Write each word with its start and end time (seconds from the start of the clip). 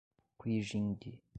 Quijingue 0.39 1.21